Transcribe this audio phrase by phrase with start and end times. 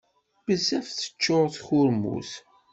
[0.45, 2.31] Bezzaf teččur tkurmut.